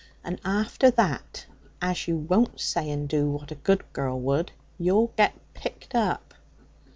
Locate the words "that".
0.89-1.45